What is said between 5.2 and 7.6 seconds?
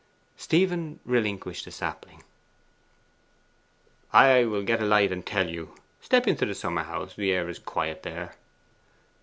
tell you. Step into the summer house; the air is